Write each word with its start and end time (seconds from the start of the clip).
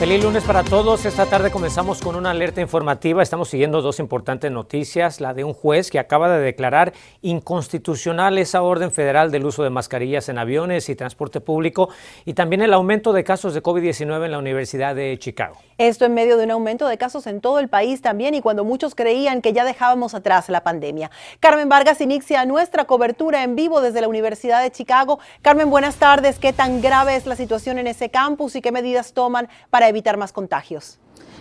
Feliz 0.00 0.24
lunes 0.24 0.44
para 0.44 0.64
todos. 0.64 1.04
Esta 1.04 1.26
tarde 1.26 1.50
comenzamos 1.50 2.00
con 2.00 2.16
una 2.16 2.30
alerta 2.30 2.62
informativa. 2.62 3.22
Estamos 3.22 3.50
siguiendo 3.50 3.82
dos 3.82 3.98
importantes 3.98 4.50
noticias. 4.50 5.20
La 5.20 5.34
de 5.34 5.44
un 5.44 5.52
juez 5.52 5.90
que 5.90 5.98
acaba 5.98 6.30
de 6.30 6.40
declarar 6.40 6.94
inconstitucional 7.20 8.38
esa 8.38 8.62
orden 8.62 8.92
federal 8.92 9.30
del 9.30 9.44
uso 9.44 9.62
de 9.62 9.68
mascarillas 9.68 10.30
en 10.30 10.38
aviones 10.38 10.88
y 10.88 10.94
transporte 10.94 11.42
público 11.42 11.90
y 12.24 12.32
también 12.32 12.62
el 12.62 12.72
aumento 12.72 13.12
de 13.12 13.24
casos 13.24 13.52
de 13.52 13.62
COVID-19 13.62 14.24
en 14.24 14.30
la 14.30 14.38
Universidad 14.38 14.94
de 14.94 15.18
Chicago. 15.18 15.56
Esto 15.76 16.06
en 16.06 16.14
medio 16.14 16.38
de 16.38 16.44
un 16.44 16.50
aumento 16.50 16.88
de 16.88 16.96
casos 16.96 17.26
en 17.26 17.42
todo 17.42 17.58
el 17.58 17.68
país 17.68 18.00
también 18.00 18.34
y 18.34 18.40
cuando 18.40 18.64
muchos 18.64 18.94
creían 18.94 19.42
que 19.42 19.52
ya 19.52 19.66
dejábamos 19.66 20.14
atrás 20.14 20.48
la 20.48 20.62
pandemia. 20.62 21.10
Carmen 21.40 21.68
Vargas 21.68 22.00
inicia 22.00 22.46
nuestra 22.46 22.86
cobertura 22.86 23.42
en 23.42 23.54
vivo 23.54 23.82
desde 23.82 24.00
la 24.00 24.08
Universidad 24.08 24.62
de 24.62 24.70
Chicago. 24.70 25.18
Carmen, 25.42 25.68
buenas 25.68 25.96
tardes. 25.96 26.38
¿Qué 26.38 26.54
tan 26.54 26.80
grave 26.80 27.16
es 27.16 27.26
la 27.26 27.36
situación 27.36 27.78
en 27.78 27.86
ese 27.86 28.08
campus 28.08 28.56
y 28.56 28.62
qué 28.62 28.72
medidas 28.72 29.12
toman 29.12 29.50
para 29.68 29.89
evitar 29.90 30.16
más 30.16 30.32
contagios. 30.32 30.98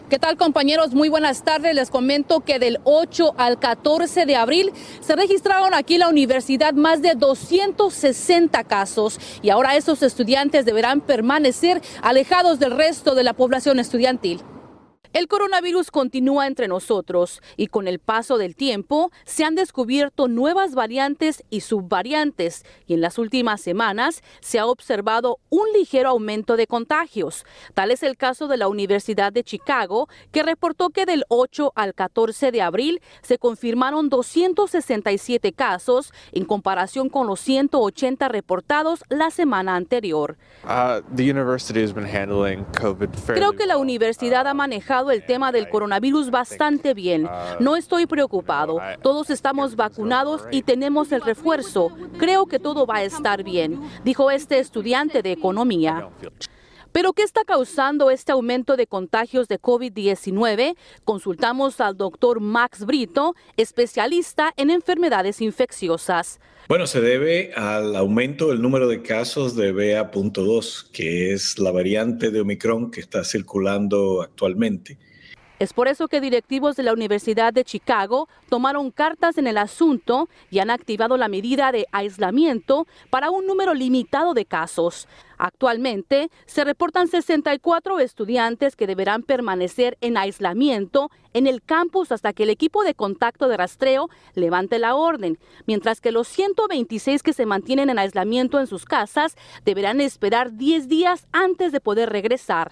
¿Qué 0.10 0.18
tal 0.18 0.38
compañeros? 0.38 0.94
Muy 0.94 1.08
buenas 1.08 1.44
tardes. 1.44 1.76
Les 1.76 1.92
comento 1.92 2.40
que 2.40 2.58
del 2.58 2.80
8 2.84 3.36
al 3.38 3.60
14 3.60 4.26
de 4.26 4.36
abril 4.36 4.74
se 5.02 5.16
registraron 5.16 5.74
aquí 5.76 5.94
en 5.96 6.00
la 6.00 6.10
universidad 6.10 6.74
más 6.74 7.02
de 7.04 7.14
260 7.14 8.64
casos 8.64 9.20
y 9.44 9.52
ahora 9.52 9.76
esos 9.76 10.02
estudiantes 10.02 10.66
deberán 10.66 11.02
permanecer 11.02 11.82
alejados 12.02 12.60
del 12.60 12.72
resto 12.72 13.14
de 13.14 13.24
la 13.24 13.34
población 13.34 13.80
estudiantil. 13.80 14.42
El 15.12 15.28
coronavirus 15.28 15.90
continúa 15.90 16.46
entre 16.46 16.68
nosotros 16.68 17.42
y 17.58 17.66
con 17.66 17.88
el 17.88 17.98
paso 17.98 18.38
del 18.38 18.56
tiempo 18.56 19.12
se 19.26 19.44
han 19.44 19.56
descubierto 19.56 20.28
nuevas 20.28 20.76
variantes 20.76 21.44
y 21.50 21.62
subvariantes 21.62 22.64
y 22.86 22.94
en 22.94 23.02
las 23.02 23.18
últimas 23.18 23.60
semanas 23.60 24.22
se 24.40 24.60
ha 24.60 24.68
observado 24.68 25.40
un 25.50 25.66
ligero 25.74 26.10
aumento 26.10 26.58
de 26.58 26.68
contagios. 26.68 27.44
Tal 27.74 27.90
es 27.90 28.04
el 28.04 28.18
caso 28.18 28.48
de 28.48 28.58
la 28.58 28.68
Universidad 28.68 29.34
de 29.34 29.44
Chicago 29.44 30.08
que 30.32 30.44
reportó 30.44 30.92
que 30.92 31.08
del 31.08 31.26
8 31.30 31.74
al 31.74 31.96
14 31.96 32.52
de 32.52 32.62
abril 32.62 33.02
se 33.24 33.40
confirmaron 33.40 34.10
267 34.10 35.54
casos 35.54 36.14
en 36.34 36.46
comparación 36.46 37.10
con 37.10 37.26
los 37.26 37.40
180 37.40 38.28
reportados 38.28 39.04
la 39.10 39.32
semana 39.32 39.76
anterior. 39.76 40.38
Uh, 40.64 41.02
Creo 43.26 43.54
que 43.54 43.66
la 43.66 43.78
universidad 43.80 44.46
ha 44.46 44.54
manejado 44.54 44.99
el 45.12 45.26
tema 45.26 45.52
del 45.52 45.70
coronavirus 45.70 46.30
bastante 46.30 46.94
bien. 46.94 47.30
No 47.60 47.76
estoy 47.76 48.06
preocupado. 48.06 48.80
Todos 49.02 49.30
estamos 49.30 49.76
vacunados 49.76 50.44
y 50.52 50.62
tenemos 50.62 51.12
el 51.12 51.22
refuerzo. 51.22 51.92
Creo 52.18 52.46
que 52.46 52.60
todo 52.60 52.86
va 52.86 52.98
a 52.98 53.04
estar 53.04 53.44
bien, 53.44 53.80
dijo 54.04 54.30
este 54.32 54.60
estudiante 54.60 55.22
de 55.22 55.32
economía. 55.32 56.10
¿Pero 56.92 57.14
qué 57.14 57.22
está 57.22 57.44
causando 57.46 58.10
este 58.10 58.32
aumento 58.32 58.76
de 58.76 58.88
contagios 58.88 59.48
de 59.48 59.60
COVID-19? 59.60 60.76
Consultamos 61.04 61.80
al 61.82 61.96
doctor 61.96 62.40
Max 62.40 62.86
Brito, 62.86 63.36
especialista 63.58 64.54
en 64.58 64.72
enfermedades 64.72 65.40
infecciosas. 65.40 66.40
Bueno, 66.68 66.88
se 66.88 67.02
debe 67.02 67.54
al 67.54 67.96
aumento 67.96 68.50
del 68.50 68.62
número 68.62 68.88
de 68.88 69.04
casos 69.04 69.56
de 69.56 69.72
BA.2, 69.72 70.90
que 70.92 71.34
es 71.34 71.60
la 71.60 71.72
variante 71.72 72.32
de 72.32 72.42
Omicron 72.42 72.90
que 72.90 73.02
está 73.02 73.24
circulando 73.24 74.22
actualmente. 74.24 74.98
Es 75.60 75.74
por 75.74 75.90
eso 75.90 76.08
que 76.08 76.22
directivos 76.22 76.78
de 76.78 76.84
la 76.84 76.94
Universidad 76.94 77.52
de 77.52 77.66
Chicago 77.66 78.30
tomaron 78.48 78.92
cartas 78.92 79.38
en 79.38 79.46
el 79.46 79.58
asunto 79.58 80.30
y 80.50 80.60
han 80.60 80.70
activado 80.70 81.18
la 81.18 81.28
medida 81.28 81.74
de 81.74 81.86
aislamiento 81.92 82.88
para 83.10 83.30
un 83.30 83.46
número 83.46 83.74
limitado 83.74 84.34
de 84.34 84.46
casos. 84.46 85.10
Actualmente 85.38 86.30
se 86.46 86.64
reportan 86.64 87.10
64 87.10 88.00
estudiantes 88.00 88.78
que 88.78 88.88
deberán 88.88 89.22
permanecer 89.22 89.98
en 90.00 90.16
aislamiento 90.16 91.12
en 91.34 91.46
el 91.46 91.62
campus 91.62 92.14
hasta 92.14 92.32
que 92.32 92.44
el 92.44 92.52
equipo 92.52 92.86
de 92.86 92.96
contacto 92.96 93.50
de 93.50 93.58
rastreo 93.58 94.10
levante 94.36 94.80
la 94.80 94.96
orden, 94.96 95.40
mientras 95.68 96.00
que 96.00 96.14
los 96.14 96.30
126 96.30 97.22
que 97.22 97.34
se 97.34 97.46
mantienen 97.46 97.90
en 97.90 98.00
aislamiento 98.00 98.62
en 98.62 98.68
sus 98.68 98.86
casas 98.86 99.36
deberán 99.66 100.00
esperar 100.00 100.54
10 100.54 100.88
días 100.88 101.28
antes 101.34 101.74
de 101.74 101.82
poder 101.82 102.10
regresar. 102.12 102.72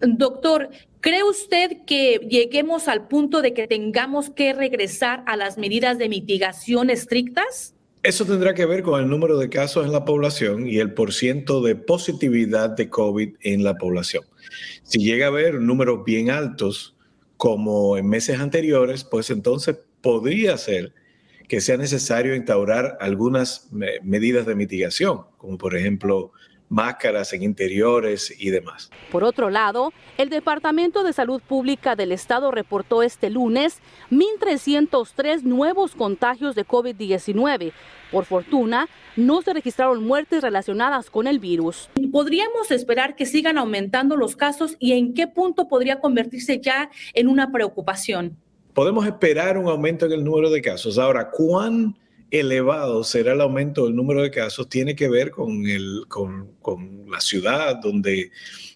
Doctor, 0.00 0.70
¿cree 1.00 1.22
usted 1.22 1.84
que 1.86 2.20
lleguemos 2.28 2.88
al 2.88 3.08
punto 3.08 3.42
de 3.42 3.54
que 3.54 3.66
tengamos 3.66 4.30
que 4.30 4.52
regresar 4.52 5.24
a 5.26 5.36
las 5.36 5.58
medidas 5.58 5.98
de 5.98 6.08
mitigación 6.08 6.90
estrictas? 6.90 7.74
Eso 8.02 8.24
tendrá 8.24 8.54
que 8.54 8.64
ver 8.64 8.82
con 8.82 9.00
el 9.02 9.08
número 9.08 9.38
de 9.38 9.48
casos 9.48 9.84
en 9.84 9.92
la 9.92 10.04
población 10.04 10.68
y 10.68 10.78
el 10.78 10.94
porciento 10.94 11.60
de 11.60 11.74
positividad 11.74 12.70
de 12.70 12.88
COVID 12.88 13.34
en 13.40 13.64
la 13.64 13.74
población. 13.74 14.24
Si 14.84 15.00
llega 15.00 15.26
a 15.26 15.28
haber 15.28 15.60
números 15.60 16.04
bien 16.04 16.30
altos, 16.30 16.94
como 17.36 17.96
en 17.96 18.08
meses 18.08 18.38
anteriores, 18.38 19.04
pues 19.04 19.30
entonces 19.30 19.78
podría 20.00 20.56
ser 20.58 20.92
que 21.48 21.60
sea 21.60 21.76
necesario 21.76 22.34
instaurar 22.34 22.98
algunas 23.00 23.68
medidas 24.02 24.46
de 24.46 24.54
mitigación, 24.54 25.22
como 25.38 25.56
por 25.56 25.74
ejemplo 25.74 26.32
máscaras 26.68 27.32
en 27.32 27.42
interiores 27.42 28.34
y 28.38 28.50
demás. 28.50 28.90
Por 29.10 29.24
otro 29.24 29.50
lado, 29.50 29.92
el 30.16 30.28
Departamento 30.28 31.02
de 31.02 31.12
Salud 31.12 31.40
Pública 31.40 31.96
del 31.96 32.12
Estado 32.12 32.50
reportó 32.50 33.02
este 33.02 33.30
lunes 33.30 33.80
1.303 34.10 35.42
nuevos 35.42 35.94
contagios 35.94 36.54
de 36.54 36.66
COVID-19. 36.66 37.72
Por 38.10 38.24
fortuna, 38.24 38.88
no 39.16 39.42
se 39.42 39.52
registraron 39.52 40.04
muertes 40.04 40.42
relacionadas 40.42 41.10
con 41.10 41.26
el 41.26 41.38
virus. 41.38 41.90
¿Podríamos 42.10 42.70
esperar 42.70 43.16
que 43.16 43.26
sigan 43.26 43.58
aumentando 43.58 44.16
los 44.16 44.36
casos 44.36 44.76
y 44.78 44.92
en 44.92 45.14
qué 45.14 45.26
punto 45.26 45.68
podría 45.68 46.00
convertirse 46.00 46.60
ya 46.60 46.90
en 47.14 47.28
una 47.28 47.52
preocupación? 47.52 48.36
Podemos 48.72 49.06
esperar 49.06 49.58
un 49.58 49.68
aumento 49.68 50.06
en 50.06 50.12
el 50.12 50.24
número 50.24 50.50
de 50.50 50.62
casos. 50.62 50.98
Ahora, 50.98 51.30
¿cuán 51.30 51.96
elevado 52.30 53.04
será 53.04 53.32
el 53.32 53.40
aumento 53.40 53.86
del 53.86 53.96
número 53.96 54.22
de 54.22 54.30
casos 54.30 54.68
tiene 54.68 54.94
que 54.94 55.08
ver 55.08 55.30
con, 55.30 55.66
el, 55.66 56.04
con, 56.08 56.52
con, 56.60 57.10
la 57.10 57.20
ciudad 57.20 57.76
donde, 57.76 58.30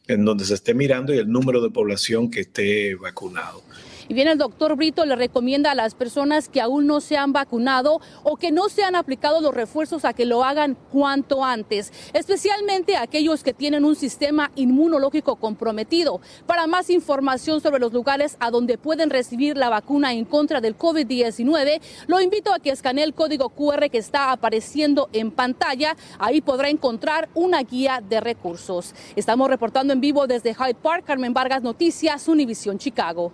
en 0.06 0.24
donde 0.24 0.44
se 0.44 0.54
esté 0.54 0.74
mirando 0.74 1.14
y 1.14 1.18
el 1.18 1.30
número 1.30 1.60
de 1.60 1.70
población 1.70 2.30
que 2.30 2.40
esté 2.40 2.94
vacunado. 2.94 3.62
Bien, 4.12 4.28
el 4.28 4.36
doctor 4.36 4.76
Brito 4.76 5.06
le 5.06 5.16
recomienda 5.16 5.70
a 5.70 5.74
las 5.74 5.94
personas 5.94 6.50
que 6.50 6.60
aún 6.60 6.86
no 6.86 7.00
se 7.00 7.16
han 7.16 7.32
vacunado 7.32 8.02
o 8.24 8.36
que 8.36 8.52
no 8.52 8.68
se 8.68 8.84
han 8.84 8.94
aplicado 8.94 9.40
los 9.40 9.54
refuerzos 9.54 10.04
a 10.04 10.12
que 10.12 10.26
lo 10.26 10.44
hagan 10.44 10.76
cuanto 10.92 11.42
antes, 11.42 11.90
especialmente 12.12 12.98
aquellos 12.98 13.42
que 13.42 13.54
tienen 13.54 13.86
un 13.86 13.96
sistema 13.96 14.50
inmunológico 14.54 15.36
comprometido. 15.36 16.20
Para 16.46 16.66
más 16.66 16.90
información 16.90 17.62
sobre 17.62 17.80
los 17.80 17.94
lugares 17.94 18.36
a 18.38 18.50
donde 18.50 18.76
pueden 18.76 19.08
recibir 19.08 19.56
la 19.56 19.70
vacuna 19.70 20.12
en 20.12 20.26
contra 20.26 20.60
del 20.60 20.76
COVID-19, 20.76 21.80
lo 22.06 22.20
invito 22.20 22.52
a 22.52 22.58
que 22.58 22.68
escanee 22.68 23.04
el 23.04 23.14
código 23.14 23.48
QR 23.48 23.88
que 23.88 23.96
está 23.96 24.30
apareciendo 24.30 25.08
en 25.14 25.30
pantalla. 25.30 25.96
Ahí 26.18 26.42
podrá 26.42 26.68
encontrar 26.68 27.30
una 27.32 27.62
guía 27.62 28.02
de 28.06 28.20
recursos. 28.20 28.94
Estamos 29.16 29.48
reportando 29.48 29.94
en 29.94 30.02
vivo 30.02 30.26
desde 30.26 30.52
Hyde 30.52 30.74
Park, 30.74 31.04
Carmen 31.06 31.32
Vargas 31.32 31.62
Noticias, 31.62 32.28
Univisión 32.28 32.76
Chicago. 32.76 33.32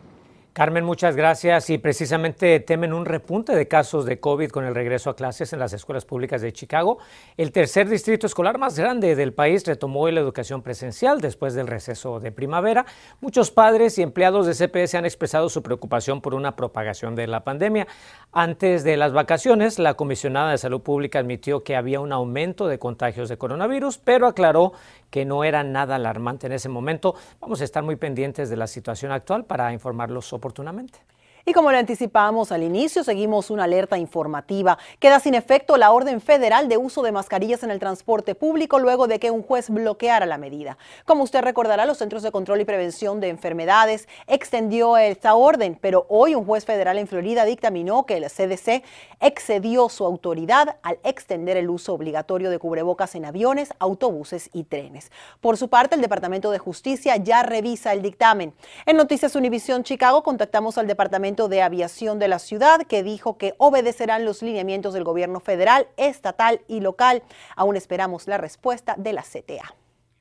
Carmen, 0.53 0.84
muchas 0.84 1.14
gracias. 1.14 1.70
Y 1.70 1.78
precisamente 1.78 2.59
temen 2.60 2.92
un 2.92 3.04
repunte 3.04 3.54
de 3.54 3.69
casos 3.69 4.04
de 4.06 4.19
COVID 4.19 4.50
con 4.50 4.64
el 4.64 4.75
regreso 4.75 5.10
a 5.10 5.14
clases 5.14 5.53
en 5.53 5.60
las 5.60 5.72
escuelas 5.72 6.04
públicas 6.04 6.42
de 6.42 6.53
Chicago. 6.53 6.98
El 7.36 7.53
tercer 7.53 7.88
distrito 7.88 8.26
escolar 8.26 8.58
más 8.58 8.76
grande 8.76 9.14
del 9.14 9.32
país 9.32 9.64
retomó 9.64 10.08
la 10.10 10.20
educación 10.20 10.62
presencial 10.62 11.20
después 11.20 11.55
del 11.55 11.69
receso 11.69 12.19
de 12.19 12.32
primavera. 12.32 12.87
Muchos 13.20 13.52
padres 13.52 13.99
y 13.99 14.02
empleados 14.02 14.46
de 14.46 14.55
CPS 14.55 14.96
han 14.96 15.05
expresado 15.05 15.49
su 15.49 15.62
preocupación 15.62 16.20
por 16.20 16.34
una 16.34 16.56
propagación 16.56 17.14
de 17.14 17.28
la 17.28 17.44
pandemia. 17.44 17.87
Antes 18.32 18.82
de 18.82 18.96
las 18.96 19.12
vacaciones, 19.12 19.78
la 19.78 19.94
comisionada 19.94 20.50
de 20.50 20.58
salud 20.58 20.81
pública 20.81 21.20
admitió 21.20 21.62
que 21.62 21.76
había 21.76 22.00
un 22.00 22.12
aumento 22.12 22.67
de 22.67 22.78
contagios 22.78 23.28
de 23.28 23.38
coronavirus, 23.38 23.99
pero 23.99 24.26
aclaró 24.26 24.73
que 25.10 25.25
no 25.25 25.44
era 25.44 25.62
nada 25.64 25.96
alarmante 25.96 26.46
en 26.46 26.52
ese 26.52 26.69
momento. 26.69 27.14
Vamos 27.40 27.60
a 27.60 27.64
estar 27.64 27.82
muy 27.82 27.96
pendientes 27.96 28.50
de 28.50 28.56
la 28.56 28.66
situación 28.66 29.12
actual 29.12 29.44
para 29.44 29.72
informarlos 29.72 30.32
oportunamente. 30.32 31.00
Y 31.49 31.55
como 31.55 31.73
lo 31.73 31.79
anticipamos 31.79 32.53
al 32.53 32.62
inicio, 32.62 33.03
seguimos 33.03 33.49
una 33.49 33.65
alerta 33.65 33.97
informativa. 33.97 34.77
Queda 34.99 35.19
sin 35.19 35.33
efecto 35.33 35.79
la 35.79 35.93
orden 35.93 36.21
federal 36.21 36.69
de 36.69 36.77
uso 36.77 37.00
de 37.00 37.11
mascarillas 37.11 37.62
en 37.62 37.71
el 37.71 37.79
transporte 37.79 38.35
público 38.35 38.79
luego 38.79 39.06
de 39.06 39.19
que 39.19 39.31
un 39.31 39.43
juez 39.43 39.71
bloqueara 39.71 40.27
la 40.27 40.37
medida. 40.37 40.77
Como 41.06 41.23
usted 41.23 41.41
recordará, 41.41 41.87
los 41.87 41.97
Centros 41.97 42.23
de 42.23 42.33
Control 42.33 42.61
y 42.61 42.67
Prevención 42.67 43.19
de 43.21 43.31
Enfermedades 43.31 44.09
extendió 44.27 44.99
esta 44.99 45.37
orden, 45.37 45.79
pero 45.81 46.05
hoy 46.11 46.35
un 46.35 46.45
juez 46.45 46.67
federal 46.67 46.99
en 46.99 47.06
Florida 47.06 47.47
dictaminó 47.47 48.05
que 48.05 48.19
el 48.19 48.25
CDC 48.25 48.85
excedió 49.21 49.89
su 49.89 50.05
autoridad 50.05 50.77
al 50.83 50.99
extender 51.03 51.56
el 51.56 51.71
uso 51.71 51.95
obligatorio 51.95 52.50
de 52.50 52.59
cubrebocas 52.59 53.15
en 53.15 53.25
aviones, 53.25 53.73
autobuses 53.79 54.50
y 54.53 54.65
trenes. 54.65 55.11
Por 55.41 55.56
su 55.56 55.71
parte, 55.71 55.95
el 55.95 56.03
Departamento 56.03 56.50
de 56.50 56.59
Justicia 56.59 57.17
ya 57.17 57.43
revisa 57.43 57.95
el 57.95 58.03
dictamen. 58.03 58.53
En 58.85 58.99
Noticias 58.99 59.35
Univisión 59.35 59.83
Chicago 59.83 60.23
contactamos 60.23 60.77
al 60.77 60.87
Departamento 60.87 61.38
de 61.46 61.62
Aviación 61.62 62.19
de 62.19 62.26
la 62.26 62.40
ciudad 62.40 62.81
que 62.82 63.05
dijo 63.05 63.38
que 63.38 63.55
obedecerán 63.58 64.25
los 64.25 64.43
lineamientos 64.43 64.94
del 64.94 65.05
gobierno 65.05 65.38
federal, 65.38 65.87
estatal 65.96 66.62
y 66.67 66.81
local. 66.81 67.23
Aún 67.55 67.76
esperamos 67.76 68.26
la 68.26 68.38
respuesta 68.38 68.96
de 68.99 69.12
la 69.12 69.23
CTA. 69.23 69.73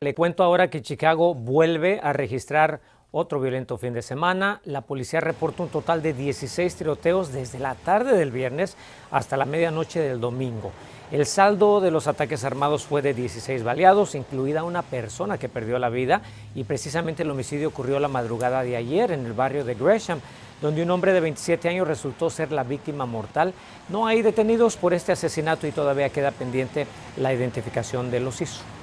Le 0.02 0.14
cuento 0.14 0.44
ahora 0.44 0.70
que 0.70 0.84
Chicago 0.84 1.34
vuelve 1.34 2.00
a 2.04 2.14
registrar 2.14 2.82
otro 3.10 3.40
violento 3.40 3.80
fin 3.80 3.94
de 3.94 4.04
semana. 4.04 4.62
La 4.64 4.82
policía 4.82 5.22
reporta 5.22 5.64
un 5.64 5.70
total 5.70 6.04
de 6.04 6.14
16 6.14 6.76
tiroteos 6.76 7.32
desde 7.32 7.58
la 7.58 7.74
tarde 7.74 8.16
del 8.16 8.30
viernes 8.30 8.78
hasta 9.10 9.38
la 9.38 9.46
medianoche 9.46 10.00
del 10.00 10.20
domingo. 10.20 10.72
El 11.10 11.26
saldo 11.26 11.80
de 11.80 11.90
los 11.90 12.08
ataques 12.08 12.44
armados 12.44 12.84
fue 12.84 13.02
de 13.02 13.14
16 13.14 13.64
baleados, 13.64 14.14
incluida 14.14 14.66
una 14.66 14.82
persona 14.82 15.38
que 15.38 15.48
perdió 15.48 15.80
la 15.80 15.88
vida, 15.88 16.22
y 16.54 16.66
precisamente 16.66 17.24
el 17.24 17.32
homicidio 17.32 17.70
ocurrió 17.70 17.98
la 18.02 18.10
madrugada 18.10 18.62
de 18.62 18.76
ayer 18.76 19.12
en 19.12 19.26
el 19.26 19.32
barrio 19.32 19.64
de 19.64 19.76
Gresham 19.76 20.20
donde 20.62 20.84
un 20.84 20.92
hombre 20.92 21.14
de 21.14 21.20
27 21.20 21.70
años 21.70 21.88
resultó 21.88 22.30
ser 22.30 22.52
la 22.52 22.64
víctima 22.64 23.06
mortal. 23.06 23.54
No 23.90 24.08
hay 24.08 24.22
detenidos 24.22 24.78
por 24.78 24.94
este 24.94 25.12
asesinato 25.12 25.68
y 25.68 25.72
todavía 25.72 26.10
queda 26.10 26.32
pendiente 26.32 26.88
la 27.18 27.34
identificación 27.34 28.12
de 28.12 28.20
los 28.20 28.42
hizo. 28.42 28.77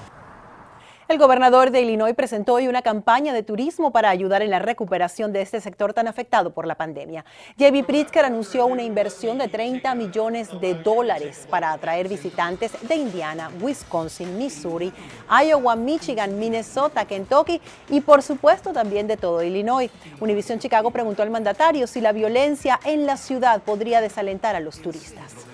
El 1.07 1.19
gobernador 1.19 1.71
de 1.71 1.83
Illinois 1.83 2.15
presentó 2.15 2.55
hoy 2.55 2.67
una 2.67 2.81
campaña 2.81 3.35
de 3.35 3.43
turismo 3.43 3.93
para 3.93 4.09
ayudar 4.09 4.41
en 4.41 4.49
la 4.49 4.59
recuperación 4.59 5.35
de 5.35 5.43
este 5.43 5.61
sector 5.61 5.93
tan 5.93 6.09
afectado 6.09 6.55
por 6.55 6.67
la 6.67 6.77
pandemia. 6.77 7.27
J.B. 7.59 7.85
Pritzker 7.85 8.25
anunció 8.25 8.65
una 8.65 8.83
inversión 8.83 9.37
de 9.37 9.49
30 9.49 9.95
millones 9.97 10.49
de 10.63 10.73
dólares 10.73 11.47
para 11.51 11.73
atraer 11.73 12.09
visitantes 12.09 12.73
de 12.89 12.95
Indiana, 12.95 13.51
Wisconsin, 13.61 14.39
Missouri, 14.39 14.95
Iowa, 15.29 15.77
Michigan, 15.77 16.39
Minnesota, 16.39 17.05
Kentucky 17.05 17.61
y 17.91 18.01
por 18.01 18.23
supuesto 18.23 18.73
también 18.73 19.07
de 19.07 19.19
todo 19.19 19.43
Illinois. 19.43 19.91
Univision 20.21 20.59
Chicago 20.59 20.91
preguntó 20.91 21.23
al 21.23 21.29
mandatario 21.29 21.87
si 21.87 22.01
la 22.01 22.13
violencia 22.13 22.81
en 22.83 23.05
la 23.05 23.19
ciudad 23.19 23.61
podría 23.61 24.01
desalentar 24.01 24.57
a 24.57 24.61
los 24.61 24.81
turistas. 24.81 25.54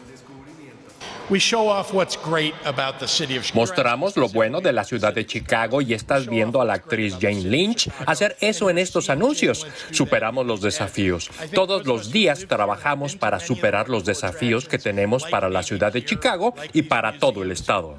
Mostramos 3.55 4.17
lo 4.17 4.29
bueno 4.31 4.61
de 4.61 4.73
la 4.73 4.83
ciudad 4.83 5.15
de 5.15 5.25
Chicago 5.25 5.81
y 5.81 5.95
estás 5.95 6.27
viendo 6.27 6.61
a 6.61 6.65
la 6.65 6.75
actriz 6.75 7.17
Jane 7.21 7.43
Lynch 7.43 7.89
hacer 8.05 8.37
eso 8.41 8.69
en 8.69 8.79
estos 8.79 9.11
anuncios. 9.11 9.65
Superamos 9.93 10.45
los 10.45 10.61
desafíos. 10.61 11.31
Todos 11.55 11.87
los 11.87 12.11
días 12.11 12.47
trabajamos 12.49 13.15
para 13.15 13.39
superar 13.39 13.89
los 13.89 14.05
desafíos 14.05 14.67
que 14.69 14.79
tenemos 14.79 15.25
para 15.25 15.49
la 15.49 15.63
ciudad 15.63 15.93
de 15.93 16.05
Chicago 16.05 16.53
y 16.73 16.83
para 16.83 17.17
todo 17.21 17.45
el 17.45 17.53
estado. 17.53 17.97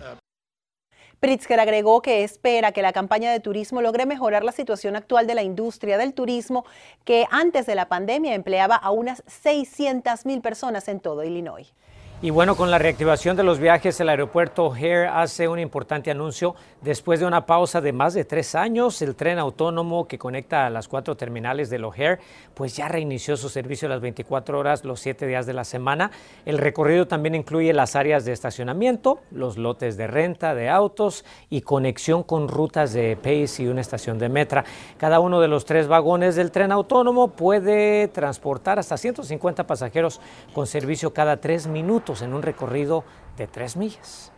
Pritzker 1.22 1.62
agregó 1.62 2.02
que 2.02 2.26
espera 2.26 2.74
que 2.74 2.82
la 2.82 2.92
campaña 2.92 3.32
de 3.32 3.40
turismo 3.40 3.82
logre 3.82 4.06
mejorar 4.06 4.44
la 4.44 4.52
situación 4.52 4.98
actual 4.98 5.26
de 5.26 5.36
la 5.36 5.44
industria 5.44 5.98
del 5.98 6.14
turismo, 6.14 6.66
que 7.06 7.28
antes 7.32 7.66
de 7.66 7.76
la 7.76 7.88
pandemia 7.88 8.34
empleaba 8.34 8.76
a 8.76 8.92
unas 8.92 9.24
600 9.28 10.26
mil 10.26 10.42
personas 10.42 10.90
en 10.90 11.00
todo 11.00 11.24
Illinois. 11.24 11.74
Y 12.24 12.30
bueno, 12.30 12.56
con 12.56 12.70
la 12.70 12.78
reactivación 12.78 13.36
de 13.36 13.42
los 13.42 13.58
viajes, 13.58 14.00
el 14.00 14.08
aeropuerto 14.08 14.66
O'Hare 14.66 15.08
hace 15.08 15.48
un 15.48 15.58
importante 15.58 16.12
anuncio. 16.12 16.54
Después 16.80 17.20
de 17.20 17.26
una 17.26 17.48
pausa 17.48 17.82
de 17.82 17.94
más 17.94 18.14
de 18.14 18.26
tres 18.26 18.54
años, 18.54 19.02
el 19.02 19.16
tren 19.16 19.40
autónomo 19.40 20.08
que 20.08 20.20
conecta 20.20 20.68
a 20.68 20.70
las 20.70 20.88
cuatro 20.88 21.18
terminales 21.18 21.72
del 21.72 21.84
O'Hare, 21.84 22.20
pues 22.54 22.76
ya 22.76 22.88
reinició 22.88 23.38
su 23.38 23.50
servicio 23.50 23.90
las 23.90 24.02
24 24.02 24.60
horas, 24.60 24.86
los 24.86 25.00
siete 25.00 25.26
días 25.26 25.48
de 25.48 25.54
la 25.54 25.64
semana. 25.64 26.12
El 26.46 26.60
recorrido 26.60 27.08
también 27.08 27.34
incluye 27.34 27.74
las 27.74 27.96
áreas 27.96 28.24
de 28.24 28.34
estacionamiento, 28.34 29.22
los 29.32 29.58
lotes 29.58 29.98
de 29.98 30.06
renta 30.06 30.54
de 30.54 30.70
autos 30.70 31.26
y 31.50 31.62
conexión 31.62 32.22
con 32.22 32.50
rutas 32.50 32.94
de 32.94 33.16
Pace 33.16 33.64
y 33.64 33.68
una 33.68 33.82
estación 33.82 34.20
de 34.20 34.30
Metra. 34.30 34.64
Cada 35.00 35.20
uno 35.20 35.42
de 35.42 35.48
los 35.48 35.66
tres 35.66 35.88
vagones 35.88 36.36
del 36.36 36.52
tren 36.52 36.72
autónomo 36.72 37.30
puede 37.30 38.10
transportar 38.10 38.78
hasta 38.78 38.96
150 38.96 39.66
pasajeros 39.66 40.22
con 40.54 40.68
servicio 40.68 41.16
cada 41.16 41.38
tres 41.38 41.66
minutos 41.66 42.11
en 42.22 42.34
un 42.34 42.42
recorrido 42.42 43.06
de 43.38 43.48
tres 43.48 43.78
millas. 43.78 44.34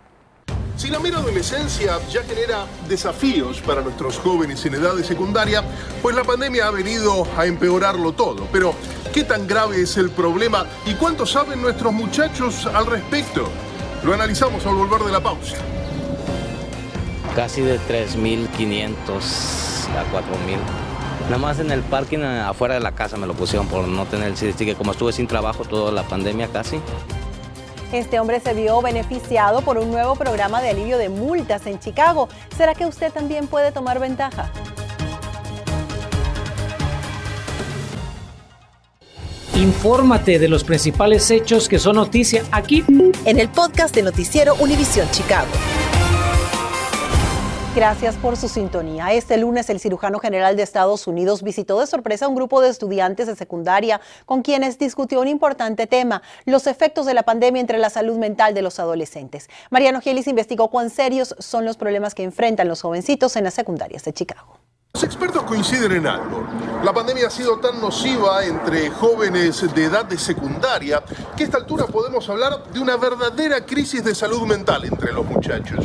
Si 0.76 0.90
la 0.90 1.00
mera 1.00 1.20
adolescencia 1.20 2.00
ya 2.10 2.24
genera 2.24 2.66
desafíos 2.90 3.62
para 3.62 3.82
nuestros 3.82 4.18
jóvenes 4.18 4.66
en 4.66 4.74
edad 4.74 4.96
de 4.96 5.04
secundaria, 5.04 5.64
pues 6.02 6.16
la 6.16 6.24
pandemia 6.24 6.68
ha 6.68 6.72
venido 6.72 7.28
a 7.38 7.46
empeorarlo 7.46 8.12
todo. 8.14 8.48
Pero, 8.52 8.74
¿qué 9.14 9.24
tan 9.24 9.48
grave 9.48 9.82
es 9.82 9.98
el 9.98 10.10
problema 10.10 10.66
y 10.86 10.96
cuánto 10.96 11.26
saben 11.26 11.62
nuestros 11.62 11.94
muchachos 11.94 12.66
al 12.66 12.88
respecto? 12.88 13.50
Lo 14.04 14.14
analizamos 14.14 14.66
al 14.66 14.76
volver 14.76 15.02
de 15.02 15.12
la 15.12 15.22
pausa. 15.22 15.58
Casi 17.36 17.62
de 17.62 17.80
3.500 17.80 18.94
a 19.96 20.04
4.000. 20.12 20.58
Nada 21.26 21.38
más 21.38 21.60
en 21.60 21.72
el 21.72 21.82
parking 21.82 22.20
afuera 22.20 22.74
de 22.74 22.80
la 22.82 22.94
casa 22.94 23.16
me 23.16 23.28
lo 23.28 23.34
pusieron 23.34 23.68
por 23.68 23.88
no 23.88 24.06
tener 24.06 24.34
el 24.42 24.56
que 24.56 24.76
como 24.76 24.92
estuve 24.92 25.14
sin 25.14 25.28
trabajo 25.28 25.64
toda 25.64 25.92
la 25.92 26.04
pandemia 26.04 26.48
casi. 26.50 26.82
Este 27.94 28.20
hombre 28.20 28.40
se 28.40 28.56
vio 28.56 28.82
beneficiado 28.82 29.62
por 29.62 29.78
un 29.78 29.92
nuevo 29.92 30.16
programa 30.16 30.64
de 30.64 30.72
alivio 30.72 30.98
de 30.98 31.10
multas 31.10 31.68
en 31.68 31.78
Chicago. 31.78 32.28
¿Será 32.58 32.74
que 32.74 32.88
usted 32.88 33.14
también 33.14 33.46
puede 33.46 33.72
tomar 33.72 34.00
ventaja? 34.00 34.52
Infórmate 39.56 40.40
de 40.40 40.48
los 40.48 40.64
principales 40.64 41.30
hechos 41.30 41.70
que 41.70 41.78
son 41.78 41.98
noticia 41.98 42.44
aquí 42.52 42.84
en 43.26 43.40
el 43.40 43.50
podcast 43.50 43.94
de 43.94 44.02
Noticiero 44.02 44.56
Univisión 44.56 45.08
Chicago. 45.12 45.52
Gracias 47.76 48.16
por 48.18 48.38
su 48.38 48.50
sintonía. 48.50 49.14
Este 49.14 49.36
lunes 49.36 49.68
el 49.72 49.80
cirujano 49.80 50.20
general 50.20 50.56
de 50.56 50.62
Estados 50.62 51.08
Unidos 51.08 51.42
visitó 51.42 51.80
de 51.80 51.88
sorpresa 51.88 52.26
a 52.26 52.28
un 52.28 52.36
grupo 52.36 52.62
de 52.62 52.70
estudiantes 52.70 53.26
de 53.26 53.36
secundaria 53.36 54.00
con 54.28 54.44
quienes 54.44 54.78
discutió 54.78 55.20
un 55.20 55.28
importante 55.28 55.88
tema, 55.88 56.22
los 56.46 56.68
efectos 56.68 57.08
de 57.08 57.16
la 57.16 57.24
pandemia 57.24 57.60
entre 57.60 57.80
la 57.80 57.90
salud 57.90 58.18
mental 58.18 58.54
de 58.54 58.62
los 58.62 58.80
adolescentes. 58.80 59.50
Mariano 59.72 60.02
Gielis 60.02 60.28
investigó 60.28 60.70
cuán 60.70 60.92
serios 60.92 61.36
son 61.40 61.66
los 61.66 61.76
problemas 61.76 62.14
que 62.14 62.22
enfrentan 62.22 62.68
los 62.68 62.80
jovencitos 62.80 63.36
en 63.38 63.46
las 63.46 63.56
secundarias 63.56 64.04
de 64.04 64.14
Chicago. 64.14 64.60
Los 64.94 65.04
expertos 65.04 65.42
coinciden 65.42 65.94
en 65.94 66.06
algo. 66.06 66.46
La 66.84 66.94
pandemia 66.94 67.26
ha 67.26 67.32
sido 67.32 67.58
tan 67.58 67.82
nociva 67.82 68.46
entre 68.46 68.92
jóvenes 68.92 69.74
de 69.74 69.86
edad 69.86 70.06
de 70.06 70.20
secundaria 70.20 71.02
que 71.36 71.42
a 71.42 71.46
esta 71.48 71.58
altura 71.58 71.88
podemos 71.88 72.30
hablar 72.30 72.72
de 72.72 72.80
una 72.80 72.98
verdadera 72.98 73.66
crisis 73.66 74.04
de 74.04 74.14
salud 74.14 74.46
mental 74.46 74.86
entre 74.86 75.12
los 75.12 75.26
muchachos. 75.26 75.84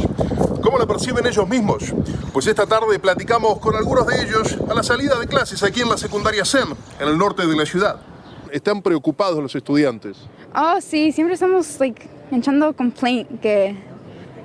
¿Cómo 0.69 0.79
la 0.79 0.87
perciben 0.87 1.27
ellos 1.27 1.49
mismos? 1.49 1.83
Pues 2.31 2.47
esta 2.47 2.67
tarde 2.67 2.99
platicamos 2.99 3.59
con 3.59 3.75
algunos 3.75 4.07
de 4.07 4.23
ellos 4.23 4.55
a 4.69 4.75
la 4.75 4.83
salida 4.83 5.19
de 5.19 5.27
clases 5.27 5.63
aquí 5.63 5.81
en 5.81 5.89
la 5.89 5.97
secundaria 5.97 6.45
SEM, 6.45 6.75
en 7.01 7.09
el 7.09 7.17
norte 7.17 7.47
de 7.47 7.57
la 7.57 7.65
ciudad. 7.65 7.99
¿Están 8.53 8.83
preocupados 8.83 9.43
los 9.43 9.55
estudiantes? 9.55 10.19
Oh, 10.55 10.79
sí, 10.83 11.11
siempre 11.11 11.33
estamos 11.33 11.81
like, 11.81 12.07
echando 12.33 12.77
complaint 12.77 13.41
que 13.41 13.77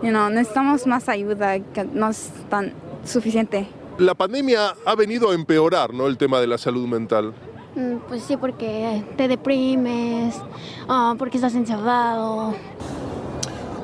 you 0.01 0.11
know, 0.11 0.29
necesitamos 0.29 0.87
más 0.87 1.09
ayuda, 1.09 1.59
que 1.59 1.83
no 1.83 2.09
es 2.09 2.31
tan 2.49 2.71
suficiente. 3.03 3.67
La 3.97 4.15
pandemia 4.15 4.75
ha 4.85 4.95
venido 4.95 5.31
a 5.31 5.33
empeorar 5.35 5.93
¿no? 5.93 6.07
el 6.07 6.17
tema 6.17 6.39
de 6.39 6.47
la 6.47 6.57
salud 6.57 6.87
mental. 6.87 7.33
Mm, 7.75 7.97
pues 8.07 8.23
sí, 8.23 8.37
porque 8.37 9.03
te 9.17 9.27
deprimes, 9.27 10.35
ah, 10.87 11.15
porque 11.19 11.35
estás 11.35 11.55
encerrado. 11.55 12.55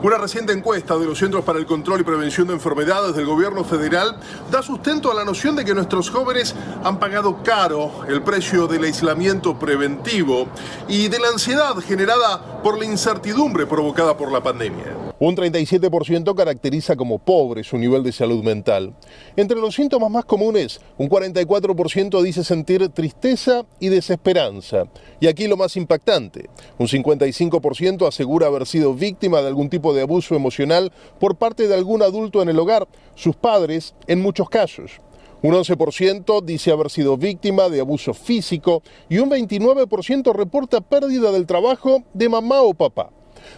Una 0.02 0.18
reciente 0.18 0.54
encuesta 0.54 0.98
de 0.98 1.06
los 1.06 1.20
Centros 1.20 1.44
para 1.44 1.60
el 1.60 1.66
Control 1.66 2.00
y 2.00 2.04
Prevención 2.06 2.48
de 2.48 2.54
Enfermedades 2.54 3.18
del 3.18 3.26
gobierno 3.26 3.66
federal 3.66 4.18
da 4.50 4.62
sustento 4.62 5.12
a 5.12 5.14
la 5.14 5.26
noción 5.26 5.58
de 5.58 5.66
que 5.66 5.76
nuestros 5.76 6.10
jóvenes 6.10 6.56
han 6.86 7.00
pagado 7.00 7.44
caro 7.44 8.06
el 8.08 8.22
precio 8.22 8.66
del 8.68 8.86
aislamiento 8.86 9.60
preventivo 9.60 10.48
y 10.88 11.10
de 11.10 11.20
la 11.20 11.28
ansiedad 11.28 11.76
generada 11.80 12.62
por 12.64 12.80
la 12.80 12.86
incertidumbre 12.86 13.66
provocada 13.66 14.16
por 14.16 14.32
la 14.32 14.42
pandemia. 14.42 14.99
Un 15.22 15.36
37% 15.36 16.34
caracteriza 16.34 16.96
como 16.96 17.20
pobre 17.20 17.66
su 17.66 17.78
nivel 17.78 18.04
de 18.04 18.14
salud 18.14 18.42
mental. 18.42 18.96
Entre 19.36 19.60
los 19.60 19.76
síntomas 19.76 20.10
más 20.10 20.24
comunes, 20.24 20.80
un 20.98 21.10
44% 21.10 22.22
dice 22.22 22.46
sentir 22.46 22.88
tristeza 22.88 23.66
y 23.82 23.90
desesperanza. 23.90 24.86
Y 25.20 25.28
aquí 25.28 25.48
lo 25.48 25.58
más 25.58 25.76
impactante, 25.76 26.50
un 26.78 26.88
55% 26.88 28.08
asegura 28.08 28.48
haber 28.48 28.66
sido 28.66 28.94
víctima 28.94 29.42
de 29.42 29.48
algún 29.48 29.70
tipo 29.70 29.94
de 29.94 30.04
abuso 30.04 30.36
emocional 30.36 30.94
por 31.20 31.36
parte 31.36 31.68
de 31.68 31.76
algún 31.76 32.02
adulto 32.02 32.42
en 32.42 32.48
el 32.48 32.58
hogar, 32.58 32.88
sus 33.16 33.36
padres 33.36 33.96
en 34.08 34.22
muchos 34.22 34.50
casos. 34.50 35.02
Un 35.42 35.54
11% 35.54 36.44
dice 36.44 36.72
haber 36.72 36.90
sido 36.90 37.18
víctima 37.18 37.68
de 37.68 37.82
abuso 37.82 38.14
físico 38.14 38.84
y 39.10 39.20
un 39.20 39.30
29% 39.30 40.34
reporta 40.34 40.80
pérdida 40.80 41.34
del 41.34 41.46
trabajo 41.46 42.04
de 42.14 42.30
mamá 42.30 42.62
o 42.62 42.74
papá. 42.74 43.12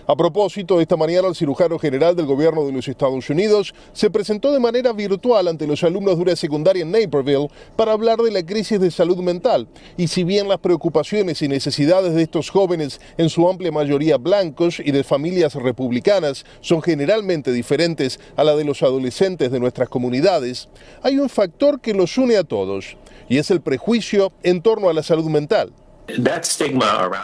A 0.07 0.15
propósito, 0.15 0.81
esta 0.81 0.97
mañana 0.97 1.27
el 1.27 1.35
cirujano 1.35 1.77
general 1.79 2.15
del 2.15 2.25
gobierno 2.25 2.65
de 2.65 2.71
los 2.71 2.87
Estados 2.87 3.29
Unidos 3.29 3.73
se 3.93 4.09
presentó 4.09 4.51
de 4.51 4.59
manera 4.59 4.93
virtual 4.93 5.47
ante 5.47 5.67
los 5.67 5.83
alumnos 5.83 6.17
de 6.17 6.23
una 6.23 6.35
secundaria 6.35 6.83
en 6.83 6.91
Naperville 6.91 7.49
para 7.75 7.91
hablar 7.91 8.19
de 8.19 8.31
la 8.31 8.45
crisis 8.45 8.79
de 8.79 8.91
salud 8.91 9.17
mental. 9.17 9.67
Y 9.97 10.07
si 10.07 10.23
bien 10.23 10.47
las 10.47 10.59
preocupaciones 10.59 11.41
y 11.41 11.47
necesidades 11.47 12.13
de 12.13 12.23
estos 12.23 12.49
jóvenes, 12.49 12.99
en 13.17 13.29
su 13.29 13.47
amplia 13.47 13.71
mayoría 13.71 14.17
blancos 14.17 14.79
y 14.79 14.91
de 14.91 15.03
familias 15.03 15.55
republicanas, 15.55 16.45
son 16.61 16.81
generalmente 16.81 17.51
diferentes 17.51 18.19
a 18.35 18.43
la 18.43 18.55
de 18.55 18.63
los 18.63 18.83
adolescentes 18.83 19.51
de 19.51 19.59
nuestras 19.59 19.89
comunidades, 19.89 20.69
hay 21.01 21.17
un 21.17 21.29
factor 21.29 21.81
que 21.81 21.93
los 21.93 22.17
une 22.17 22.37
a 22.37 22.43
todos, 22.43 22.97
y 23.29 23.37
es 23.37 23.51
el 23.51 23.61
prejuicio 23.61 24.31
en 24.43 24.61
torno 24.61 24.89
a 24.89 24.93
la 24.93 25.03
salud 25.03 25.25
mental. 25.25 25.71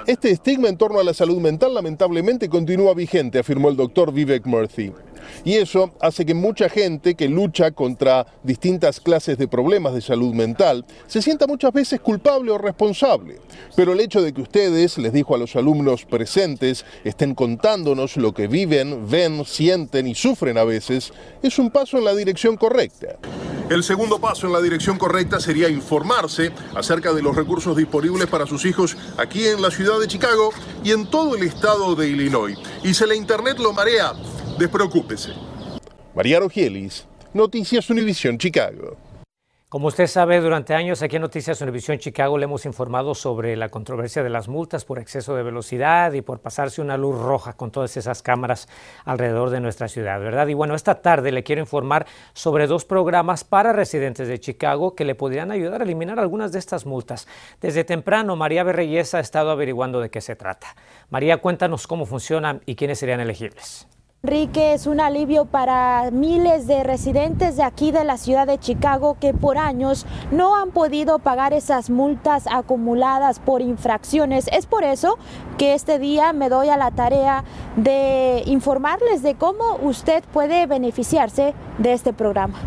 Este 0.08 0.32
estigma 0.32 0.70
en 0.70 0.78
torno 0.78 1.00
a 1.00 1.04
la 1.04 1.14
salud 1.14 1.40
mental 1.40 1.74
lamentablemente 1.74 2.48
continúa 2.50 2.94
vigente, 2.94 3.40
afirmó 3.40 3.70
el 3.70 3.76
doctor 3.76 4.14
Vivek 4.14 4.46
Murthy. 4.46 4.94
Y 5.44 5.56
eso 5.56 5.92
hace 6.00 6.26
que 6.26 6.34
mucha 6.34 6.70
gente 6.70 7.16
que 7.16 7.28
lucha 7.28 7.72
contra 7.72 8.26
distintas 8.44 9.00
clases 9.00 9.38
de 9.38 9.48
problemas 9.48 9.94
de 9.94 10.02
salud 10.02 10.34
mental 10.34 10.86
se 11.08 11.22
sienta 11.22 11.48
muchas 11.48 11.74
veces 11.74 12.00
culpable 12.00 12.52
o 12.52 12.58
responsable. 12.58 13.40
Pero 13.76 13.94
el 13.94 14.00
hecho 14.00 14.22
de 14.22 14.34
que 14.34 14.42
ustedes, 14.42 14.98
les 14.98 15.14
dijo 15.14 15.36
a 15.36 15.38
los 15.38 15.56
alumnos 15.56 16.06
presentes, 16.06 16.86
estén 17.04 17.36
contándonos 17.36 18.18
lo 18.18 18.34
que 18.34 18.48
viven, 18.48 19.10
ven, 19.10 19.44
sienten 19.46 20.08
y 20.08 20.16
sufren 20.16 20.58
a 20.58 20.64
veces, 20.64 21.12
es 21.42 21.60
un 21.60 21.72
paso 21.72 21.98
en 21.98 22.06
la 22.06 22.16
dirección 22.16 22.58
correcta. 22.58 23.18
El 23.70 23.84
segundo 23.84 24.20
paso 24.20 24.48
en 24.48 24.54
la 24.54 24.62
dirección 24.62 24.98
correcta 24.98 25.42
sería 25.42 25.68
informarse 25.68 26.54
acerca 26.74 27.12
de 27.12 27.22
los 27.22 27.36
recursos 27.36 27.76
disponibles 27.76 28.28
para 28.28 28.46
sus 28.46 28.64
hijos 28.64 28.96
aquí 29.18 29.46
en 29.46 29.62
la 29.62 29.72
ciudad 29.72 30.00
de 30.00 30.08
Chicago 30.08 30.52
y 30.86 30.92
en 30.92 31.06
todo 31.10 31.36
el 31.36 31.44
estado 31.44 31.94
de 31.96 32.08
Illinois. 32.08 32.58
Y 32.84 32.94
si 32.94 33.06
la 33.06 33.14
internet 33.14 33.60
lo 33.60 33.74
marea, 33.74 34.14
despreocúpese. 34.58 35.34
Mariano 36.16 36.48
Gielis, 36.48 37.06
Noticias 37.34 37.90
Univisión 37.90 38.38
Chicago. 38.38 38.96
Como 39.70 39.90
usted 39.90 40.08
sabe, 40.08 40.40
durante 40.40 40.74
años 40.74 41.02
aquí 41.02 41.18
en 41.18 41.24
Noticias 41.24 41.60
Univisión 41.60 41.98
Chicago 41.98 42.38
le 42.38 42.46
hemos 42.46 42.66
informado 42.66 43.14
sobre 43.14 43.58
la 43.58 43.68
controversia 43.68 44.24
de 44.24 44.30
las 44.30 44.48
multas 44.48 44.86
por 44.86 44.98
exceso 44.98 45.36
de 45.36 45.44
velocidad 45.44 46.14
y 46.14 46.22
por 46.22 46.40
pasarse 46.40 46.82
una 46.82 46.96
luz 46.96 47.20
roja 47.20 47.52
con 47.52 47.70
todas 47.70 47.98
esas 47.98 48.22
cámaras 48.22 48.70
alrededor 49.04 49.50
de 49.50 49.60
nuestra 49.60 49.90
ciudad, 49.90 50.22
¿verdad? 50.22 50.48
Y 50.48 50.54
bueno, 50.54 50.74
esta 50.74 51.02
tarde 51.02 51.34
le 51.34 51.44
quiero 51.44 51.60
informar 51.60 52.06
sobre 52.32 52.66
dos 52.66 52.86
programas 52.86 53.44
para 53.44 53.74
residentes 53.74 54.30
de 54.30 54.40
Chicago 54.40 54.96
que 54.96 55.04
le 55.04 55.16
podrían 55.16 55.52
ayudar 55.52 55.82
a 55.82 55.84
eliminar 55.84 56.18
algunas 56.18 56.54
de 56.54 56.60
estas 56.60 56.86
multas. 56.86 57.28
Desde 57.60 57.84
temprano, 57.84 58.38
María 58.38 58.64
Berreyes 58.64 59.16
ha 59.16 59.20
estado 59.20 59.52
averiguando 59.52 60.00
de 60.00 60.10
qué 60.10 60.22
se 60.22 60.38
trata. 60.38 60.78
María, 61.10 61.42
cuéntanos 61.42 61.88
cómo 61.88 62.06
funcionan 62.06 62.62
y 62.66 62.78
quiénes 62.78 63.00
serían 63.00 63.20
elegibles. 63.20 63.86
Enrique, 64.24 64.74
es 64.74 64.88
un 64.88 65.00
alivio 65.00 65.46
para 65.46 66.10
miles 66.12 66.66
de 66.66 66.84
residentes 66.84 67.56
de 67.56 67.62
aquí 67.62 67.92
de 67.92 68.04
la 68.04 68.18
ciudad 68.18 68.48
de 68.48 68.58
Chicago 68.58 69.16
que 69.22 69.32
por 69.32 69.60
años 69.60 70.08
no 70.32 70.56
han 70.56 70.72
podido 70.72 71.20
pagar 71.20 71.54
esas 71.54 71.92
multas 71.92 72.48
acumuladas 72.48 73.38
por 73.38 73.62
infracciones. 73.62 74.50
Es 74.52 74.66
por 74.66 74.84
eso 74.84 75.20
que 75.60 75.76
este 75.76 76.00
día 76.00 76.34
me 76.34 76.50
doy 76.50 76.70
a 76.70 76.78
la 76.78 76.90
tarea 76.90 77.44
de 77.76 78.42
informarles 78.48 79.22
de 79.22 79.36
cómo 79.36 79.78
usted 79.84 80.24
puede 80.34 80.66
beneficiarse 80.66 81.54
de 81.78 81.94
este 81.94 82.12
programa. 82.12 82.58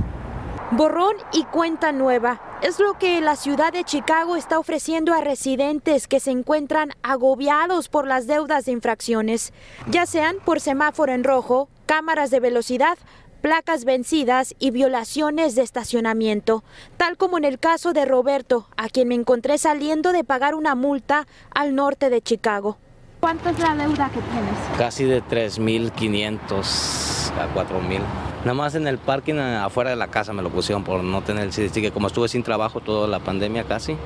Borrón 0.70 1.16
y 1.32 1.42
cuenta 1.44 1.90
nueva 1.90 2.40
es 2.62 2.78
lo 2.78 2.94
que 2.94 3.20
la 3.20 3.36
ciudad 3.36 3.72
de 3.72 3.84
Chicago 3.84 4.36
está 4.36 4.58
ofreciendo 4.58 5.14
a 5.14 5.20
residentes 5.20 6.06
que 6.06 6.20
se 6.20 6.30
encuentran 6.30 6.90
agobiados 7.02 7.88
por 7.88 8.06
las 8.06 8.26
deudas 8.26 8.66
de 8.66 8.72
infracciones, 8.72 9.52
ya 9.88 10.06
sean 10.06 10.36
por 10.44 10.60
semáforo 10.60 11.12
en 11.12 11.24
rojo, 11.24 11.68
cámaras 11.86 12.30
de 12.30 12.40
velocidad, 12.40 12.98
placas 13.40 13.84
vencidas 13.84 14.54
y 14.58 14.70
violaciones 14.70 15.54
de 15.54 15.62
estacionamiento, 15.62 16.62
tal 16.98 17.16
como 17.16 17.38
en 17.38 17.44
el 17.44 17.58
caso 17.58 17.92
de 17.92 18.04
Roberto, 18.04 18.68
a 18.76 18.88
quien 18.88 19.08
me 19.08 19.14
encontré 19.14 19.56
saliendo 19.56 20.12
de 20.12 20.24
pagar 20.24 20.54
una 20.54 20.74
multa 20.74 21.26
al 21.54 21.74
norte 21.74 22.10
de 22.10 22.20
Chicago. 22.20 22.76
¿Cuánto 23.20 23.50
es 23.50 23.58
la 23.58 23.74
deuda 23.74 24.10
que 24.10 24.20
tienes? 24.20 24.78
Casi 24.78 25.04
de 25.04 25.22
3.500 25.22 27.32
a 27.38 27.54
4.000. 27.54 28.29
Nada 28.40 28.54
más 28.54 28.74
en 28.74 28.86
el 28.86 28.96
parking 28.96 29.34
afuera 29.34 29.90
de 29.90 29.96
la 29.96 30.08
casa 30.08 30.32
me 30.32 30.42
lo 30.42 30.48
pusieron 30.48 30.82
por 30.82 31.04
no 31.04 31.22
tener 31.22 31.44
el 31.44 31.52
CD 31.52 31.70
que 31.82 31.92
como 31.92 32.06
estuve 32.06 32.26
sin 32.26 32.42
trabajo 32.42 32.80
toda 32.80 33.06
la 33.06 33.18
pandemia 33.20 33.64
casi. 33.64 33.98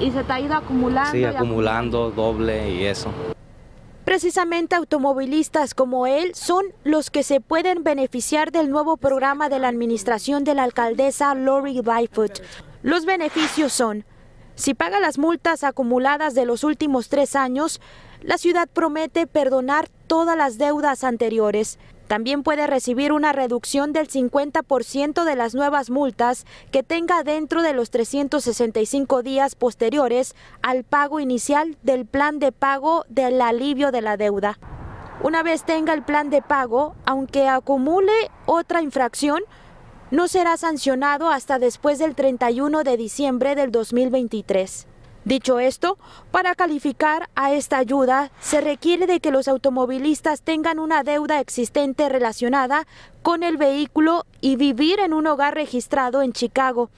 ¿Y 0.00 0.10
se 0.10 0.24
te 0.24 0.32
ha 0.32 0.40
ido 0.40 0.54
acumulando? 0.54 1.12
Sí, 1.12 1.24
acumulando, 1.24 2.10
doble 2.10 2.72
y 2.72 2.84
eso. 2.84 3.10
Precisamente 4.04 4.74
automovilistas 4.74 5.74
como 5.74 6.08
él 6.08 6.34
son 6.34 6.64
los 6.82 7.10
que 7.10 7.22
se 7.22 7.40
pueden 7.40 7.84
beneficiar 7.84 8.50
del 8.50 8.68
nuevo 8.68 8.96
programa 8.96 9.48
de 9.48 9.60
la 9.60 9.68
administración 9.68 10.42
de 10.42 10.54
la 10.54 10.64
alcaldesa 10.64 11.34
Lori 11.36 11.80
Lightfoot. 11.80 12.40
Los 12.82 13.06
beneficios 13.06 13.72
son, 13.72 14.04
si 14.56 14.74
paga 14.74 14.98
las 14.98 15.18
multas 15.18 15.62
acumuladas 15.62 16.34
de 16.34 16.46
los 16.46 16.64
últimos 16.64 17.08
tres 17.08 17.36
años, 17.36 17.80
la 18.22 18.38
ciudad 18.38 18.68
promete 18.72 19.28
perdonar 19.28 19.88
todas 20.08 20.36
las 20.36 20.58
deudas 20.58 21.04
anteriores. 21.04 21.78
También 22.08 22.42
puede 22.42 22.66
recibir 22.66 23.12
una 23.12 23.32
reducción 23.34 23.92
del 23.92 24.08
50% 24.08 25.24
de 25.24 25.36
las 25.36 25.54
nuevas 25.54 25.90
multas 25.90 26.46
que 26.72 26.82
tenga 26.82 27.22
dentro 27.22 27.60
de 27.60 27.74
los 27.74 27.90
365 27.90 29.22
días 29.22 29.54
posteriores 29.54 30.34
al 30.62 30.84
pago 30.84 31.20
inicial 31.20 31.76
del 31.82 32.06
plan 32.06 32.38
de 32.38 32.50
pago 32.50 33.04
del 33.10 33.40
alivio 33.42 33.92
de 33.92 34.00
la 34.00 34.16
deuda. 34.16 34.58
Una 35.22 35.42
vez 35.42 35.64
tenga 35.64 35.92
el 35.92 36.02
plan 36.02 36.30
de 36.30 36.40
pago, 36.40 36.94
aunque 37.04 37.46
acumule 37.46 38.30
otra 38.46 38.80
infracción, 38.80 39.42
no 40.10 40.28
será 40.28 40.56
sancionado 40.56 41.28
hasta 41.28 41.58
después 41.58 41.98
del 41.98 42.14
31 42.14 42.84
de 42.84 42.96
diciembre 42.96 43.54
del 43.54 43.70
2023. 43.70 44.86
Dicho 45.24 45.58
esto, 45.58 45.98
para 46.30 46.54
calificar 46.54 47.28
a 47.34 47.52
esta 47.52 47.78
ayuda 47.78 48.30
se 48.40 48.60
requiere 48.60 49.06
de 49.06 49.20
que 49.20 49.30
los 49.30 49.48
automovilistas 49.48 50.42
tengan 50.42 50.78
una 50.78 51.02
deuda 51.02 51.40
existente 51.40 52.08
relacionada 52.08 52.86
con 53.22 53.42
el 53.42 53.56
vehículo 53.56 54.26
y 54.40 54.56
vivir 54.56 55.00
en 55.00 55.12
un 55.12 55.26
hogar 55.26 55.54
registrado 55.54 56.22
en 56.22 56.32
Chicago, 56.32 56.90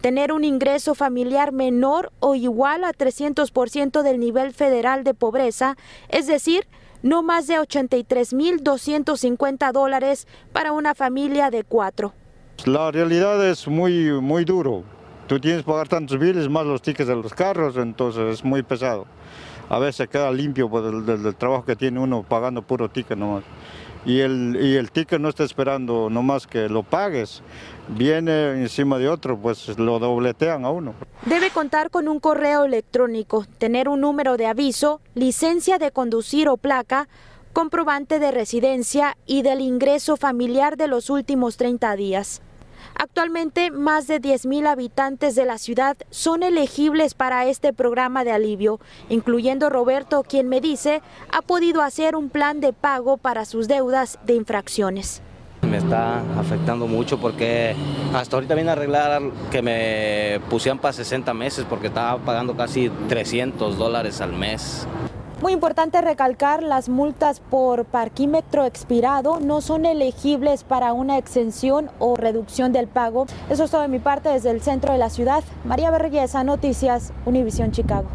tener 0.00 0.32
un 0.32 0.44
ingreso 0.44 0.94
familiar 0.94 1.52
menor 1.52 2.12
o 2.20 2.34
igual 2.34 2.84
a 2.84 2.92
300% 2.92 4.02
del 4.02 4.20
nivel 4.20 4.54
federal 4.54 5.04
de 5.04 5.14
pobreza, 5.14 5.76
es 6.08 6.26
decir, 6.26 6.66
no 7.02 7.22
más 7.22 7.46
de 7.46 7.60
83.250 7.60 9.72
dólares 9.72 10.26
para 10.52 10.72
una 10.72 10.94
familia 10.94 11.50
de 11.50 11.64
cuatro. 11.64 12.14
La 12.64 12.90
realidad 12.90 13.46
es 13.46 13.68
muy, 13.68 14.10
muy 14.22 14.46
duro 14.46 14.84
Tú 15.26 15.40
tienes 15.40 15.62
que 15.62 15.70
pagar 15.70 15.88
tantos 15.88 16.18
biles 16.18 16.50
más 16.50 16.66
los 16.66 16.82
tickets 16.82 17.08
de 17.08 17.16
los 17.16 17.32
carros, 17.32 17.78
entonces 17.78 18.34
es 18.34 18.44
muy 18.44 18.62
pesado. 18.62 19.06
A 19.70 19.78
veces 19.78 20.06
queda 20.08 20.30
limpio 20.30 20.68
por 20.68 20.84
el, 20.84 21.34
trabajo 21.36 21.64
que 21.64 21.76
tiene 21.76 21.98
uno 21.98 22.22
pagando 22.22 22.60
puro 22.60 22.90
ticket 22.90 23.16
nomás. 23.16 23.42
Y 24.04 24.20
el, 24.20 24.58
y 24.60 24.76
el 24.76 24.90
ticket 24.90 25.18
no 25.18 25.30
está 25.30 25.44
esperando 25.44 26.10
nomás 26.10 26.46
que 26.46 26.68
lo 26.68 26.82
pagues. 26.82 27.40
Viene 27.88 28.50
encima 28.50 28.98
de 28.98 29.08
otro, 29.08 29.38
pues 29.38 29.78
lo 29.78 29.98
dobletean 29.98 30.66
a 30.66 30.70
uno. 30.70 30.92
Debe 31.24 31.48
contar 31.48 31.88
con 31.88 32.06
un 32.06 32.20
correo 32.20 32.64
electrónico, 32.64 33.46
tener 33.56 33.88
un 33.88 34.02
número 34.02 34.36
de 34.36 34.46
aviso, 34.46 35.00
licencia 35.14 35.78
de 35.78 35.90
conducir 35.90 36.50
o 36.50 36.58
placa, 36.58 37.08
comprobante 37.54 38.18
de 38.18 38.30
residencia 38.30 39.16
y 39.24 39.40
del 39.40 39.62
ingreso 39.62 40.18
familiar 40.18 40.76
de 40.76 40.88
los 40.88 41.08
últimos 41.08 41.56
30 41.56 41.96
días. 41.96 42.42
Actualmente, 42.94 43.70
más 43.70 44.06
de 44.06 44.20
10.000 44.20 44.66
habitantes 44.66 45.34
de 45.34 45.44
la 45.44 45.58
ciudad 45.58 45.96
son 46.10 46.42
elegibles 46.42 47.14
para 47.14 47.46
este 47.46 47.72
programa 47.72 48.24
de 48.24 48.32
alivio, 48.32 48.80
incluyendo 49.08 49.68
Roberto, 49.70 50.22
quien 50.22 50.48
me 50.48 50.60
dice 50.60 51.02
ha 51.30 51.42
podido 51.42 51.82
hacer 51.82 52.16
un 52.16 52.30
plan 52.30 52.60
de 52.60 52.72
pago 52.72 53.16
para 53.16 53.44
sus 53.44 53.68
deudas 53.68 54.18
de 54.24 54.34
infracciones. 54.34 55.22
Me 55.62 55.78
está 55.78 56.20
afectando 56.38 56.86
mucho 56.86 57.18
porque 57.18 57.74
hasta 58.12 58.36
ahorita 58.36 58.54
viene 58.54 58.70
a 58.70 58.74
arreglar 58.74 59.22
que 59.50 59.62
me 59.62 60.40
pusieran 60.50 60.78
para 60.78 60.92
60 60.92 61.32
meses 61.34 61.66
porque 61.68 61.88
estaba 61.88 62.18
pagando 62.18 62.54
casi 62.54 62.90
300 63.08 63.76
dólares 63.78 64.20
al 64.20 64.32
mes. 64.32 64.86
Muy 65.42 65.52
importante 65.52 66.00
recalcar, 66.00 66.62
las 66.62 66.88
multas 66.88 67.40
por 67.40 67.84
parquímetro 67.84 68.64
expirado 68.64 69.40
no 69.40 69.60
son 69.60 69.84
elegibles 69.84 70.64
para 70.64 70.92
una 70.92 71.18
exención 71.18 71.90
o 71.98 72.16
reducción 72.16 72.72
del 72.72 72.86
pago. 72.86 73.26
Eso 73.50 73.64
es 73.64 73.70
todo 73.70 73.82
de 73.82 73.88
mi 73.88 73.98
parte 73.98 74.28
desde 74.28 74.50
el 74.50 74.62
centro 74.62 74.92
de 74.92 74.98
la 74.98 75.10
ciudad. 75.10 75.44
María 75.64 75.90
Berrellesa, 75.90 76.44
Noticias, 76.44 77.12
Univisión 77.26 77.72
Chicago. 77.72 78.08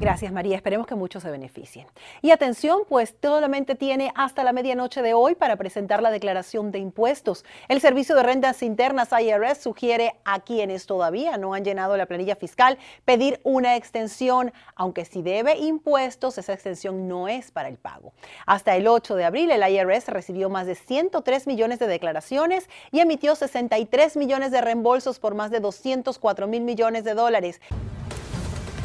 Gracias 0.00 0.32
María, 0.32 0.56
esperemos 0.56 0.86
que 0.86 0.94
muchos 0.94 1.22
se 1.22 1.30
beneficien. 1.30 1.86
Y 2.22 2.30
atención, 2.30 2.84
pues 2.88 3.14
solamente 3.20 3.74
tiene 3.74 4.12
hasta 4.14 4.42
la 4.44 4.54
medianoche 4.54 5.02
de 5.02 5.12
hoy 5.12 5.34
para 5.34 5.56
presentar 5.56 6.00
la 6.00 6.10
declaración 6.10 6.72
de 6.72 6.78
impuestos. 6.78 7.44
El 7.68 7.82
Servicio 7.82 8.16
de 8.16 8.22
Rentas 8.22 8.62
Internas 8.62 9.10
IRS 9.12 9.58
sugiere 9.58 10.14
a 10.24 10.40
quienes 10.40 10.86
todavía 10.86 11.36
no 11.36 11.52
han 11.52 11.64
llenado 11.64 11.98
la 11.98 12.06
planilla 12.06 12.34
fiscal 12.34 12.78
pedir 13.04 13.42
una 13.44 13.76
extensión, 13.76 14.54
aunque 14.74 15.04
si 15.04 15.20
debe 15.20 15.58
impuestos, 15.58 16.38
esa 16.38 16.54
extensión 16.54 17.06
no 17.06 17.28
es 17.28 17.50
para 17.50 17.68
el 17.68 17.76
pago. 17.76 18.14
Hasta 18.46 18.76
el 18.76 18.88
8 18.88 19.16
de 19.16 19.24
abril, 19.26 19.50
el 19.50 19.70
IRS 19.70 20.08
recibió 20.08 20.48
más 20.48 20.66
de 20.66 20.76
103 20.76 21.46
millones 21.46 21.78
de 21.78 21.86
declaraciones 21.86 22.70
y 22.90 23.00
emitió 23.00 23.34
63 23.34 24.16
millones 24.16 24.50
de 24.50 24.62
reembolsos 24.62 25.18
por 25.18 25.34
más 25.34 25.50
de 25.50 25.60
204 25.60 26.46
mil 26.46 26.62
millones 26.62 27.04
de 27.04 27.12
dólares. 27.12 27.60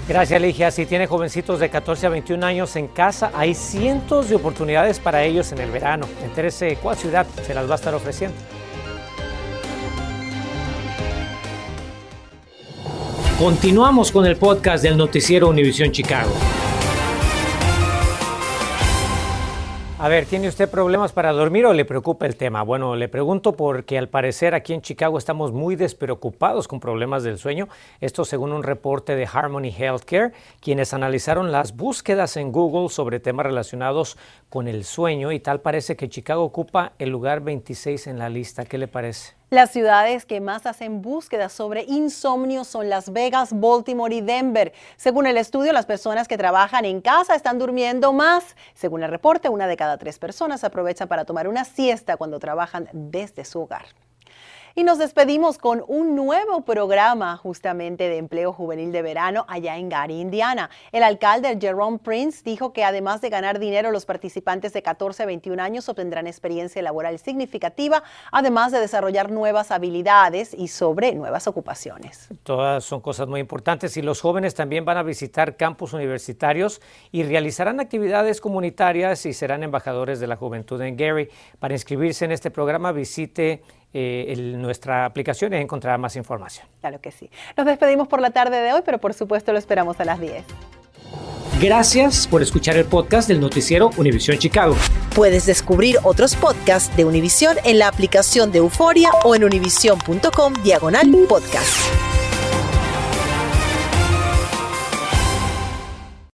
Gracias, 0.07 0.39
Ligia. 0.39 0.69
Si 0.69 0.85
tiene 0.85 1.07
jovencitos 1.07 1.59
de 1.59 1.69
14 1.69 2.05
a 2.05 2.09
21 2.09 2.45
años 2.45 2.75
en 2.75 2.87
casa, 2.87 3.31
hay 3.33 3.55
cientos 3.55 4.29
de 4.29 4.35
oportunidades 4.35 4.99
para 4.99 5.23
ellos 5.23 5.51
en 5.51 5.59
el 5.59 5.71
verano. 5.71 6.07
Entérese 6.23 6.77
cuál 6.81 6.95
ciudad 6.95 7.25
se 7.43 7.53
las 7.55 7.67
va 7.67 7.73
a 7.73 7.75
estar 7.75 7.93
ofreciendo. 7.95 8.37
Continuamos 13.39 14.11
con 14.11 14.25
el 14.27 14.37
podcast 14.37 14.83
del 14.83 14.95
noticiero 14.95 15.49
Univisión 15.49 15.91
Chicago. 15.91 16.31
A 19.97 20.09
ver, 20.09 20.25
¿tiene 20.25 20.49
usted 20.49 20.69
problemas 20.69 21.13
para 21.13 21.31
dormir 21.31 21.65
o 21.65 21.73
le 21.73 21.85
preocupa 21.85 22.25
el 22.25 22.35
tema? 22.35 22.63
Bueno, 22.63 22.97
le 22.97 23.07
pregunto 23.07 23.53
porque 23.53 23.97
al 23.97 24.09
parecer 24.09 24.53
aquí 24.53 24.73
en 24.73 24.81
Chicago 24.81 25.17
estamos 25.17 25.53
muy 25.53 25.77
despreocupados 25.77 26.67
con 26.67 26.81
problemas 26.81 27.23
del 27.23 27.37
sueño. 27.37 27.69
Esto 28.01 28.25
según 28.25 28.51
un 28.51 28.61
reporte 28.61 29.15
de 29.15 29.25
Harmony 29.25 29.71
Healthcare, 29.75 30.33
quienes 30.59 30.93
analizaron 30.93 31.53
las 31.53 31.77
búsquedas 31.77 32.35
en 32.35 32.51
Google 32.51 32.89
sobre 32.89 33.21
temas 33.21 33.45
relacionados 33.45 34.17
con 34.49 34.67
el 34.67 34.83
sueño 34.83 35.31
y 35.31 35.39
tal 35.39 35.61
parece 35.61 35.95
que 35.95 36.09
Chicago 36.09 36.43
ocupa 36.43 36.91
el 36.99 37.09
lugar 37.09 37.39
26 37.39 38.07
en 38.07 38.19
la 38.19 38.27
lista. 38.27 38.65
¿Qué 38.65 38.77
le 38.77 38.89
parece? 38.89 39.35
Las 39.55 39.71
ciudades 39.71 40.25
que 40.25 40.41
más 40.41 40.65
hacen 40.65 41.01
búsquedas 41.01 41.53
sobre 41.53 41.83
insomnio 41.83 42.65
son 42.65 42.89
Las 42.89 43.13
Vegas, 43.13 43.57
Baltimore 43.57 44.13
y 44.13 44.19
Denver. 44.19 44.73
Según 44.97 45.27
el 45.27 45.37
estudio, 45.37 45.71
las 45.71 45.85
personas 45.85 46.27
que 46.27 46.37
trabajan 46.37 46.83
en 46.83 46.99
casa 46.99 47.35
están 47.35 47.57
durmiendo 47.57 48.11
más. 48.11 48.57
Según 48.73 49.01
el 49.01 49.09
reporte, 49.09 49.47
una 49.47 49.67
de 49.67 49.77
cada 49.77 49.97
tres 49.97 50.19
personas 50.19 50.65
aprovecha 50.65 51.05
para 51.05 51.23
tomar 51.23 51.47
una 51.47 51.63
siesta 51.63 52.17
cuando 52.17 52.37
trabajan 52.37 52.89
desde 52.91 53.45
su 53.45 53.61
hogar. 53.61 53.85
Y 54.77 54.83
nos 54.83 54.97
despedimos 54.97 55.57
con 55.57 55.85
un 55.87 56.17
nuevo 56.17 56.65
programa 56.65 57.37
justamente 57.37 58.09
de 58.09 58.17
empleo 58.17 58.51
juvenil 58.51 58.91
de 58.91 59.01
verano 59.01 59.45
allá 59.47 59.77
en 59.77 59.87
Gary, 59.87 60.19
Indiana. 60.19 60.69
El 60.91 61.03
alcalde 61.03 61.57
Jerome 61.61 61.97
Prince 61.97 62.41
dijo 62.43 62.73
que 62.73 62.83
además 62.83 63.21
de 63.21 63.29
ganar 63.29 63.57
dinero, 63.57 63.91
los 63.91 64.05
participantes 64.05 64.73
de 64.73 64.81
14 64.81 65.23
a 65.23 65.27
21 65.27 65.63
años 65.63 65.87
obtendrán 65.87 66.27
experiencia 66.27 66.81
laboral 66.81 67.19
significativa, 67.19 68.03
además 68.33 68.73
de 68.73 68.81
desarrollar 68.81 69.31
nuevas 69.31 69.71
habilidades 69.71 70.53
y 70.53 70.67
sobre 70.67 71.13
nuevas 71.15 71.47
ocupaciones. 71.47 72.27
Todas 72.43 72.83
son 72.83 72.99
cosas 72.99 73.29
muy 73.29 73.39
importantes 73.39 73.95
y 73.95 74.01
los 74.01 74.19
jóvenes 74.19 74.55
también 74.55 74.83
van 74.83 74.97
a 74.97 75.03
visitar 75.03 75.55
campus 75.55 75.93
universitarios 75.93 76.81
y 77.13 77.23
realizarán 77.23 77.79
actividades 77.79 78.41
comunitarias 78.41 79.25
y 79.25 79.31
serán 79.31 79.63
embajadores 79.63 80.19
de 80.19 80.27
la 80.27 80.35
juventud 80.35 80.81
en 80.81 80.97
Gary. 80.97 81.29
Para 81.59 81.75
inscribirse 81.75 82.25
en 82.25 82.33
este 82.33 82.51
programa 82.51 82.91
visite 82.91 83.63
eh, 83.97 84.35
nuestra 84.57 85.05
aplicación 85.05 85.53
y 85.53 85.55
encontrar 85.55 85.97
más 85.97 86.17
información. 86.17 86.67
Claro 86.81 86.99
que 86.99 87.11
sí. 87.11 87.29
Nos 87.55 87.65
despedimos 87.65 88.09
por 88.09 88.19
la 88.19 88.31
tarde 88.31 88.57
de 88.57 88.73
hoy, 88.73 88.81
pero 88.83 88.99
por 88.99 89.13
supuesto 89.13 89.53
lo 89.53 89.57
esperamos 89.57 89.97
a 90.01 90.05
las 90.05 90.19
10. 90.19 90.43
Gracias 91.61 92.27
por 92.27 92.41
escuchar 92.41 92.75
el 92.75 92.83
podcast 92.83 93.29
del 93.29 93.39
noticiero 93.39 93.91
Univisión 93.95 94.37
Chicago. 94.37 94.75
Puedes 95.15 95.45
descubrir 95.45 95.95
otros 96.03 96.35
podcasts 96.35 96.93
de 96.97 97.05
Univisión 97.05 97.55
en 97.63 97.79
la 97.79 97.87
aplicación 97.87 98.51
de 98.51 98.57
Euforia 98.57 99.11
o 99.23 99.33
en 99.33 99.45
univision.com 99.45 100.53
diagonal 100.61 101.09
podcast. 101.29 102.24